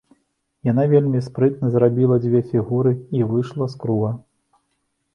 [0.71, 4.11] Яна вельмі спрытна зрабіла дзве фігуры і выйшла з круга.